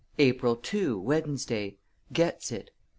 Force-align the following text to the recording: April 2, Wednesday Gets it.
April 0.17 0.55
2, 0.55 0.99
Wednesday 0.99 1.77
Gets 2.11 2.51
it. 2.51 2.71